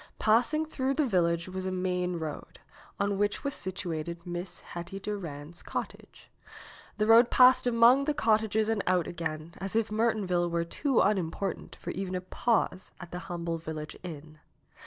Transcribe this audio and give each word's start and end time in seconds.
Passing 0.17 0.65
through 0.65 0.95
the 0.95 1.05
village 1.05 1.47
was 1.47 1.67
a 1.67 1.71
main 1.71 2.15
road, 2.17 2.57
on 2.99 3.19
which 3.19 3.43
was 3.43 3.53
situated 3.53 4.25
Miss 4.25 4.61
Hetty 4.61 4.99
Durand's 4.99 5.61
cottage. 5.61 6.31
The 6.97 7.05
road 7.05 7.29
passed 7.29 7.67
among 7.67 8.05
the 8.05 8.15
cottages 8.15 8.67
and 8.67 8.81
out 8.87 9.05
again, 9.05 9.53
as 9.59 9.75
if 9.75 9.91
Mertonville 9.91 10.49
were 10.49 10.65
too 10.65 11.01
unimportant 11.01 11.75
for 11.75 11.91
even 11.91 12.15
a 12.15 12.21
pause 12.21 12.91
at 12.99 13.11
the 13.11 13.19
humble 13.29 13.59
village 13.59 13.95
inn. 14.01 14.39